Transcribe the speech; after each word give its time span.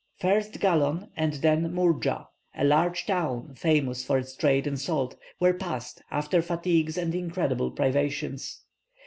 First 0.17 0.59
Gallon 0.59 1.11
and 1.15 1.33
then 1.33 1.71
Mourja, 1.75 2.25
a 2.55 2.63
large 2.65 3.05
town, 3.05 3.53
famous 3.53 4.03
for 4.03 4.17
its 4.17 4.35
trade 4.35 4.65
in 4.65 4.75
salt, 4.75 5.15
were 5.39 5.53
passed, 5.53 6.01
after 6.09 6.41
fatigues 6.41 6.97
and 6.97 7.13
incredible 7.13 7.69
privations. 7.69 8.63